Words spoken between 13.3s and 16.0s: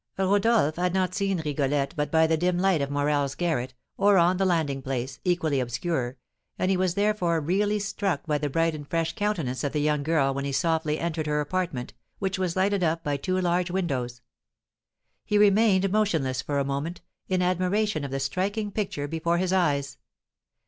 large windows. He remained